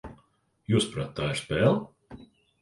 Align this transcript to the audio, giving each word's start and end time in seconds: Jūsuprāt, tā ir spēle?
Jūsuprāt, 0.73 1.11
tā 1.19 1.27
ir 1.35 1.39
spēle? 1.43 1.75